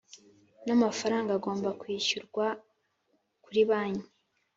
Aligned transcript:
N 0.65 0.67
amafaranga 0.77 1.31
agomba 1.37 1.69
kwishyurwa 1.79 2.45
kuri 3.43 3.61
banki 3.69 4.09